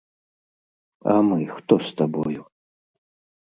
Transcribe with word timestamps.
А 1.13 1.17
мы 1.27 1.37
хто 1.57 1.73
з 1.91 1.93
табою? 2.01 2.41